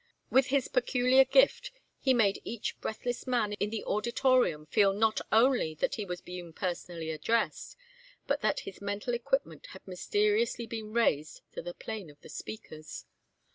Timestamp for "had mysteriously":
9.73-10.65